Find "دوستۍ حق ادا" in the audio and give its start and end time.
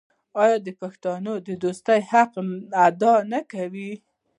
1.63-3.13